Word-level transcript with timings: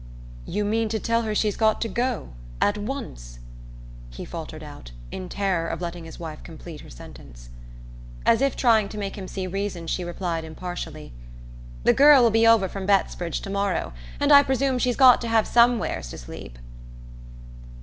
"You 0.47 0.65
mean 0.65 0.89
to 0.89 0.99
tell 0.99 1.21
her 1.21 1.35
she's 1.35 1.55
got 1.55 1.79
to 1.81 1.87
go 1.87 2.29
at 2.59 2.75
once?" 2.75 3.37
he 4.09 4.25
faltered 4.25 4.63
out, 4.63 4.93
in 5.11 5.29
terror 5.29 5.67
of 5.67 5.79
letting 5.79 6.05
his 6.05 6.19
wife 6.19 6.41
complete 6.41 6.81
her 6.81 6.89
sentence. 6.89 7.49
As 8.25 8.41
if 8.41 8.55
trying 8.55 8.89
to 8.89 8.97
make 8.97 9.15
him 9.15 9.27
see 9.27 9.45
reason 9.45 9.85
she 9.85 10.03
replied 10.03 10.43
impartially: 10.43 11.13
"The 11.83 11.93
girl 11.93 12.23
will 12.23 12.31
be 12.31 12.47
over 12.47 12.67
from 12.67 12.87
Bettsbridge 12.87 13.41
to 13.41 13.51
morrow, 13.51 13.93
and 14.19 14.31
I 14.31 14.41
presume 14.41 14.79
she's 14.79 14.97
got 14.97 15.21
to 15.21 15.27
have 15.27 15.45
somewheres 15.45 16.09
to 16.09 16.17
sleep." 16.17 16.57